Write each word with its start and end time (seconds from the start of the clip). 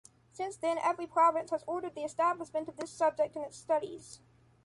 Since 0.31 0.57
then, 0.57 0.79
every 0.79 1.05
province 1.05 1.51
has 1.51 1.63
ordered 1.67 1.93
the 1.93 2.01
establishment 2.01 2.67
of 2.67 2.75
this 2.75 2.89
subject 2.89 3.35
in 3.35 3.43
its 3.43 3.55
studies. 3.57 4.19